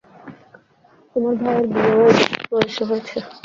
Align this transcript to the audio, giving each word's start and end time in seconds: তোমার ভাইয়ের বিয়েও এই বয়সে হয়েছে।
তোমার 1.11 1.33
ভাইয়ের 1.41 1.65
বিয়েও 1.73 2.05
এই 2.11 2.15
বয়সে 2.51 2.83
হয়েছে। 2.89 3.17